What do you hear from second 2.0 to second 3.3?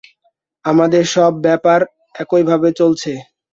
একই-ভাবে চলছে।